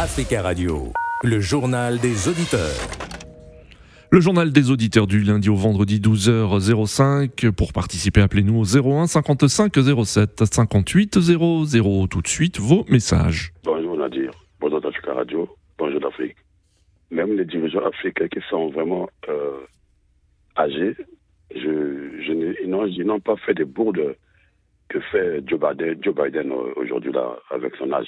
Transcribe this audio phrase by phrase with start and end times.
[0.00, 0.92] Africa Radio,
[1.24, 2.78] le journal des auditeurs.
[4.12, 7.50] Le journal des auditeurs du lundi au vendredi 12h05.
[7.50, 9.72] Pour participer, appelez-nous au 01 55
[10.04, 12.06] 07 58 00.
[12.06, 13.52] Tout de suite, vos messages.
[13.64, 14.30] Bonjour Nadir,
[14.60, 16.36] bonjour d'Africa Radio, bonjour d'Afrique.
[17.10, 19.66] Même les dirigeants africains qui sont vraiment euh,
[20.56, 20.94] âgés,
[21.52, 22.32] je, je
[22.86, 24.14] ils n'ont pas fait des bourdes
[24.90, 28.06] que fait Joe Biden, Joe Biden euh, aujourd'hui là avec son âge.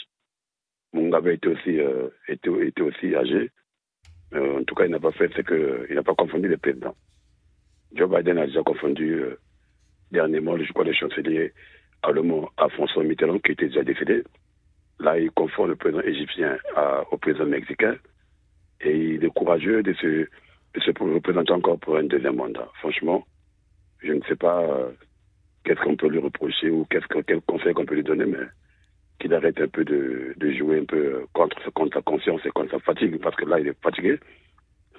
[0.93, 3.51] Mugabe était aussi, euh, était, était, aussi âgé.
[4.35, 6.95] Euh, en tout cas, il n'a pas fait, c'est qu'il n'a pas confondu les présidents.
[7.95, 9.39] Joe Biden a déjà confondu euh,
[10.11, 11.53] dernièrement, je crois, le chancelier
[12.03, 14.25] allemand Alfonso Mitterrand, qui était déjà décédé.
[14.99, 17.97] Là, il confond le président égyptien à, au président mexicain.
[18.81, 22.69] Et il est courageux de se, de se représenter encore pour un deuxième mandat.
[22.81, 23.27] Franchement,
[24.03, 24.91] je ne sais pas
[25.65, 28.47] qu'est-ce qu'on peut lui reprocher ou qu'est-ce que, quel conseil qu'on peut lui donner, mais
[29.21, 31.57] qu'il arrête un peu de, jouer un peu contre,
[31.93, 34.19] sa conscience et contre sa fatigue, parce que là, il est fatigué,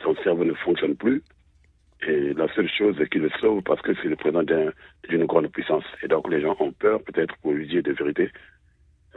[0.02, 1.22] son cerveau ne fonctionne plus,
[2.08, 4.44] et la seule chose qui le sauve, parce que c'est le président
[5.10, 8.24] d'une grande puissance, et donc les gens ont peur peut-être pour lui dire de vérité,
[8.24, 8.61] euh,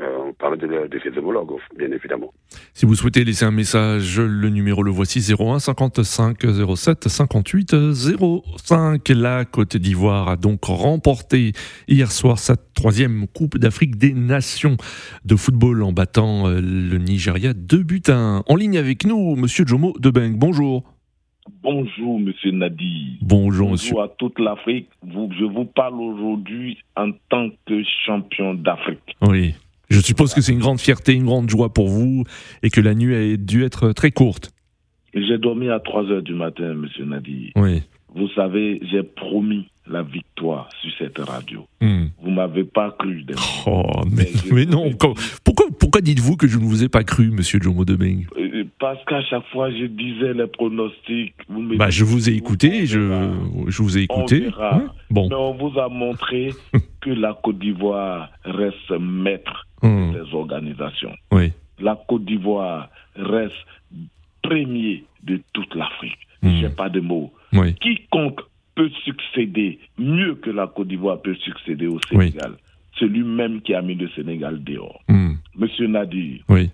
[0.01, 2.33] on parle de, de, ses homologues, bien évidemment.
[2.73, 6.39] Si vous souhaitez laisser un message, le numéro le voici 01 55
[6.77, 7.75] 07 58
[8.67, 9.09] 05.
[9.11, 11.53] La Côte d'Ivoire a donc remporté
[11.87, 14.77] hier soir sa troisième Coupe d'Afrique des Nations
[15.25, 18.45] de football en battant euh, le Nigeria 2 buts à 1.
[18.49, 20.37] En ligne avec nous, Monsieur Jomo Debeng.
[20.37, 20.83] Bonjour.
[21.63, 23.19] Bonjour, Monsieur Nadi.
[23.21, 23.93] Bonjour, monsieur.
[23.93, 24.89] Bonjour à toute l'Afrique.
[25.07, 29.17] je vous parle aujourd'hui en tant que champion d'Afrique.
[29.23, 29.55] Oui.
[29.95, 32.25] Je suppose que c'est une grande fierté, une grande joie pour vous
[32.65, 34.51] et que la nuit a dû être très courte.
[35.15, 37.53] J'ai dormi à 3 heures du matin, monsieur Nadi.
[37.55, 37.81] Oui.
[38.13, 41.69] Vous savez, j'ai promis la victoire sur cette radio.
[41.81, 42.07] Hmm.
[42.21, 43.25] Vous m'avez pas cru.
[43.67, 44.91] Oh, mais, mais, non.
[45.45, 48.99] pourquoi, pourquoi dites-vous que je ne vous ai pas cru, monsieur Jomo Deming euh, Parce
[49.05, 51.37] qu'à chaque fois, je disais les pronostics.
[51.49, 52.87] Vous bah, je vous ai écouté.
[52.87, 53.31] Je,
[53.69, 54.49] je vous ai écouté.
[55.11, 55.29] bon.
[55.29, 56.51] Mais on vous a montré
[57.01, 60.13] que la Côte d'Ivoire reste maître Hmm.
[60.13, 61.15] des organisations.
[61.33, 61.53] Oui.
[61.81, 63.55] La Côte d'Ivoire reste
[64.43, 66.19] premier de toute l'Afrique.
[66.43, 66.49] Mmh.
[66.51, 67.33] Je n'ai pas de mots.
[67.53, 67.75] Oui.
[67.75, 68.41] Quiconque
[68.75, 72.53] peut succéder, mieux que la Côte d'Ivoire peut succéder au Sénégal.
[72.53, 72.59] Oui.
[72.99, 75.01] Celui même qui a mis le Sénégal dehors.
[75.09, 75.35] Mmh.
[75.57, 76.71] Monsieur Nadir, oui.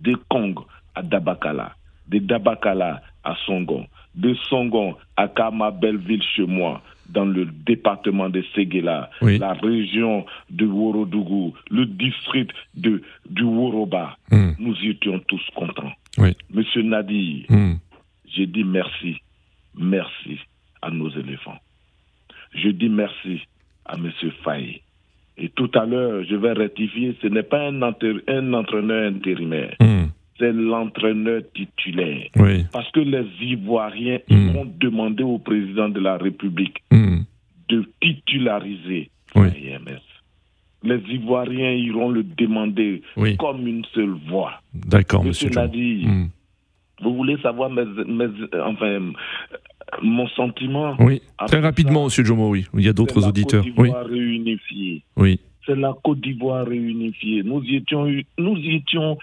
[0.00, 0.58] de Kong
[0.94, 1.74] à Dabakala,
[2.10, 8.42] de Dabakala à Songon, de Songon à Kama Belleville chez moi, dans le département de
[8.54, 9.38] Séguéla, oui.
[9.38, 14.16] la région de Worodougou, le district de, du Woroba.
[14.30, 14.50] Mm.
[14.58, 15.92] Nous étions tous contents.
[16.18, 16.36] Oui.
[16.52, 17.74] Monsieur Nadi, mm.
[18.28, 19.16] j'ai dit merci,
[19.76, 20.38] merci
[20.82, 21.58] à nos éléphants.
[22.54, 23.40] Je dis merci
[23.86, 24.80] à Monsieur Faye.
[25.36, 29.74] Et tout à l'heure, je vais rectifier, ce n'est pas un, un entraîneur intérimaire.
[29.80, 29.99] Mm
[30.40, 32.28] c'est l'entraîneur titulaire.
[32.36, 32.64] Oui.
[32.72, 34.34] Parce que les Ivoiriens Mm.
[34.34, 37.18] ils vont demander au président de la République mmh.
[37.68, 39.48] de titulariser Oui.
[39.54, 40.00] l'IMS.
[40.82, 43.36] Les Ivoiriens iront le demander Oui.
[43.36, 44.54] comme une seule voix.
[44.74, 45.60] D'accord, Monsieur monsieur.
[45.62, 45.66] Jomo.
[45.66, 46.28] Nadi, Mm.
[47.02, 48.26] vous voulez savoir mes, mes-
[48.64, 49.12] enfin,
[50.02, 52.66] mon sentiment Oui, très rapidement, ça, monsieur Jomo, oui.
[52.74, 53.62] Il y a d'autres auditeurs.
[53.64, 55.02] Côte Oui, réunifiée.
[55.16, 55.38] oui.
[55.66, 57.42] C'est la Côte d'Ivoire réunifiée.
[57.42, 58.06] Nous y étions,
[58.38, 59.18] nous y étions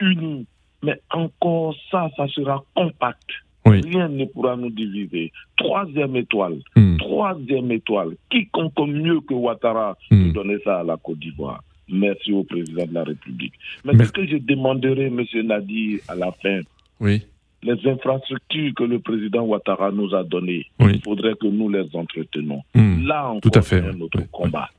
[0.00, 0.46] unis.
[0.82, 3.28] Mais encore ça, ça sera compact.
[3.66, 3.80] Oui.
[3.82, 5.30] Rien ne pourra nous diviser.
[5.56, 6.58] Troisième étoile.
[6.76, 6.96] Mm.
[6.96, 8.16] Troisième étoile.
[8.30, 10.26] Quiconque mieux que Ouattara Mm.
[10.28, 11.62] peut donner ça à la Côte d'Ivoire.
[11.88, 13.52] Merci au président de la République.
[13.84, 15.22] Mais ce que je demanderai, M.
[15.44, 16.60] Nadir, à la fin,
[17.00, 17.22] Oui,
[17.62, 20.92] les infrastructures que le président Ouattara nous a données, Oui.
[20.94, 22.62] il faudrait que nous les entretenons.
[22.74, 23.06] Mm.
[23.06, 24.70] Là encore, Tout à fait, c'est un oui, combat.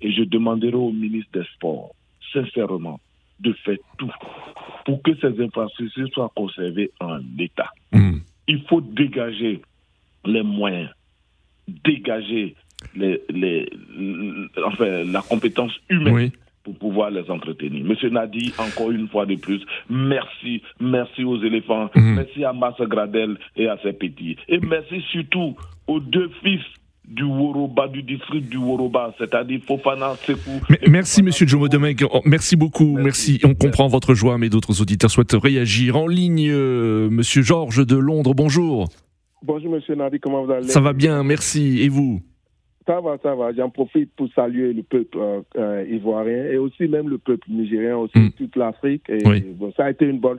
[0.00, 1.94] Et je demanderai au ministre des Sports,
[2.32, 2.98] sincèrement,
[3.40, 4.10] de faire tout
[4.84, 7.70] pour que ces infrastructures soient conservées en l'état.
[7.92, 8.18] Mm.
[8.48, 9.60] Il faut dégager
[10.24, 10.90] les moyens,
[11.84, 12.54] dégager
[12.94, 13.68] les, les,
[14.64, 16.32] enfin, la compétence humaine Oui.
[16.62, 17.84] pour pouvoir les entretenir.
[17.84, 22.14] Monsieur Nadi, encore une fois de plus, merci, merci aux éléphants, Mhm.
[22.16, 24.36] merci à Massa Gradel et à ses petits.
[24.48, 25.56] Et merci surtout
[25.86, 26.62] aux deux fils
[27.08, 30.50] du Woroba, du district du Woroba, c'est-à-dire Fofana Sekou.
[30.88, 32.04] Merci, Fofana monsieur Jomo Demeg.
[32.12, 32.96] Oh, Merci beaucoup.
[32.98, 33.32] Merci.
[33.42, 33.46] Merci.
[33.46, 35.96] On comprend votre joie, mais d'autres auditeurs souhaitent réagir.
[35.96, 38.88] En ligne, euh, monsieur Georges de Londres, bonjour.
[39.42, 40.66] Bonjour Monsieur Nadi, comment vous allez?
[40.68, 41.80] Ça va bien, merci.
[41.82, 42.20] Et vous?
[42.86, 43.52] Ça va, ça va.
[43.52, 47.96] J'en profite pour saluer le peuple euh, euh, ivoirien et aussi même le peuple nigérien,
[47.96, 48.30] aussi Mm.
[48.32, 49.02] toute l'Afrique.
[49.08, 49.44] Et Oui.
[49.56, 50.38] bon, ça a été une bonne,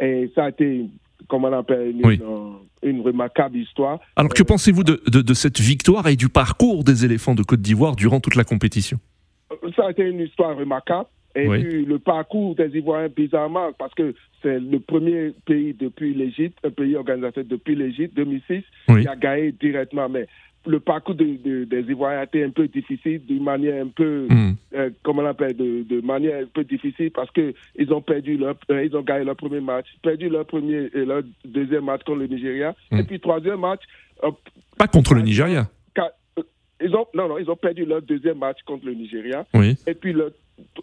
[0.00, 0.86] et ça a été,
[1.28, 2.20] comment on appelle, une, Oui.
[2.22, 3.98] euh, une remarquable histoire.
[4.16, 7.60] Alors, que pensez-vous de, de- de cette victoire et du parcours des éléphants de Côte
[7.60, 8.98] d'Ivoire durant toute la compétition?
[9.76, 11.06] Ça a été une histoire remarquable.
[11.34, 11.62] Et Oui.
[11.62, 16.70] puis le parcours des Ivoiriens, bizarrement, parce que c'est le premier pays depuis l'Égypte, un
[16.70, 19.02] pays organisateur depuis l'Égypte, 2006, Oui.
[19.02, 20.08] qui a gagné directement.
[20.08, 20.26] Mais
[20.66, 24.26] le parcours de- de- des Ivoiriens a été un peu difficile, d'une manière un peu,
[24.28, 24.52] Hmm.
[24.74, 28.36] euh, comment on appelle, de, de manière un peu difficile, parce que ils ont perdu
[28.36, 32.02] leur, euh, ils ont gagné leur premier match, perdu leur premier et leur deuxième match
[32.04, 32.98] contre le Nigeria, Hmm.
[32.98, 33.82] et puis troisième match,
[34.24, 34.30] euh,
[34.78, 35.68] Pas contre le Nigeria.
[36.78, 39.46] Ils ont, non, non, ils ont perdu leur deuxième match contre le Nigeria.
[39.54, 39.76] Oui.
[39.86, 40.34] Et puis, le,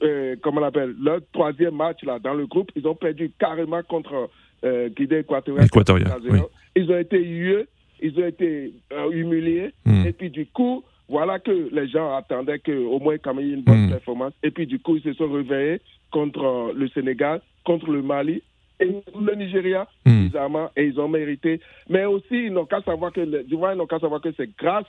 [0.02, 3.84] euh, comment on appelle, leur troisième match là, dans le groupe, ils ont perdu carrément
[3.84, 4.28] contre
[4.64, 5.66] Guinée équatoriale.
[5.68, 6.34] Équatoriale, 4 à 0.
[6.36, 6.42] oui.
[6.76, 7.66] Ils ont été hués,
[8.04, 9.72] ils ont été euh, humiliés.
[9.86, 10.06] Hmm.
[10.06, 13.18] Et puis, du coup, voilà que les gens attendaient qu'au moins, y
[13.52, 13.92] ait une bonne Hmm.
[13.92, 14.34] performance.
[14.44, 15.80] Et puis, du coup, ils se sont réveillés
[16.12, 18.42] contre euh, le Sénégal, contre le Mali
[18.80, 18.86] et
[19.20, 19.88] le Nigeria
[20.26, 21.60] bizarrement, et ils ont mérité.
[21.90, 24.86] Mais aussi, ils n'ont qu'à savoir que les Ivoiriens n'ont qu'à savoir que c'est grâce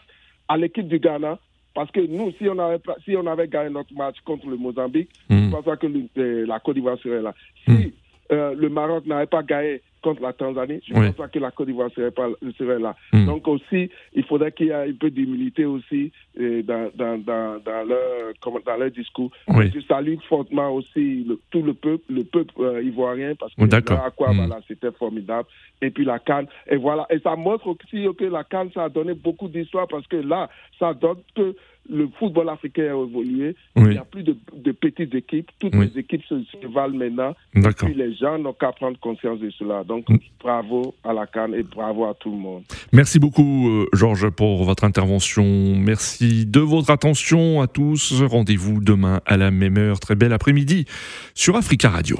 [0.48, 1.38] à l'équipe du Ghana.
[1.74, 5.10] Parce que nous, si on avait, si on avait gagné notre match contre le Mozambique,
[5.28, 5.46] Hmm.
[5.46, 7.34] je pense que le- euh, la Côte d'Ivoire serait là.
[7.64, 7.90] Si Hmm.
[8.32, 11.06] euh, le Maroc n'avait pas gagné contre la Tanzanie, je ne Oui.
[11.08, 12.28] pense pas que la Côte d'Ivoire serait, pas,
[12.58, 12.94] serait là.
[13.12, 13.26] Hmm.
[13.26, 17.58] Donc aussi, il faudrait qu'il y ait un peu d'humilité aussi euh, dans, dans, dans,
[17.64, 19.30] dans, leur, dans leur discours.
[19.48, 19.70] Oui.
[19.74, 23.66] Je salue fortement aussi le- tout le peuple, le peuple euh, ivoirien, parce que Oh,
[23.66, 24.00] d'accord.
[24.04, 25.48] à quoi voilà, c'était formidable.
[25.80, 27.06] Et puis la Cannes, et voilà.
[27.10, 30.48] Et ça montre aussi que la Cannes, ça a donné beaucoup d'histoire, parce que là,
[30.78, 31.56] ça donne que
[31.90, 33.54] le football africain a évolué.
[33.76, 35.50] Il n'y a plus de, de petites équipes.
[35.58, 35.90] Toutes Oui.
[35.92, 37.34] les équipes se, se valent maintenant.
[37.54, 37.88] D'accord.
[37.88, 39.84] Puis les gens n'ont qu'à prendre conscience de cela.
[39.84, 40.16] Donc, Mm.
[40.42, 42.62] bravo à la Cannes et bravo à tout le monde.
[42.92, 45.44] Merci beaucoup, euh, Georges, pour votre intervention.
[45.76, 48.22] Merci de votre attention à tous.
[48.22, 50.00] Rendez-vous demain à la même heure.
[50.00, 50.86] Très bel après-midi
[51.34, 52.16] sur Africa Radio.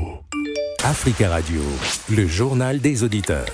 [0.84, 1.60] Africa Radio,
[2.14, 3.46] le journal des auditeurs.